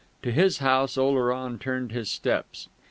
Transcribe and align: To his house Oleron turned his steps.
To 0.23 0.31
his 0.31 0.57
house 0.57 0.97
Oleron 0.97 1.59
turned 1.59 1.91
his 1.91 2.09
steps. 2.09 2.69